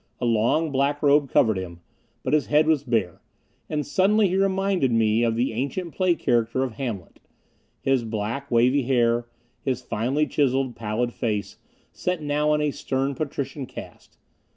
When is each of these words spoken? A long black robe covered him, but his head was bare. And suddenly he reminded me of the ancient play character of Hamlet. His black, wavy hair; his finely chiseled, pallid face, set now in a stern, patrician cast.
A 0.19 0.25
long 0.25 0.71
black 0.71 1.03
robe 1.03 1.29
covered 1.29 1.59
him, 1.59 1.79
but 2.23 2.33
his 2.33 2.47
head 2.47 2.65
was 2.65 2.83
bare. 2.83 3.21
And 3.69 3.85
suddenly 3.85 4.27
he 4.29 4.35
reminded 4.35 4.91
me 4.91 5.21
of 5.21 5.35
the 5.35 5.53
ancient 5.53 5.93
play 5.93 6.15
character 6.15 6.63
of 6.63 6.71
Hamlet. 6.73 7.19
His 7.81 8.03
black, 8.03 8.49
wavy 8.49 8.81
hair; 8.81 9.27
his 9.61 9.83
finely 9.83 10.25
chiseled, 10.25 10.75
pallid 10.75 11.13
face, 11.13 11.57
set 11.91 12.19
now 12.19 12.51
in 12.55 12.61
a 12.61 12.71
stern, 12.71 13.13
patrician 13.13 13.67
cast. 13.67 14.17